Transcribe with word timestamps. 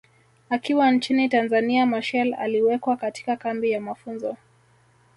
Akiwa 0.49 0.91
nchini 0.91 1.29
Tanzania 1.29 1.85
Machel 1.85 2.33
aliwekwa 2.33 2.97
katika 2.97 3.35
kambi 3.37 3.71
ya 3.71 3.81
mafunzo 3.81 4.37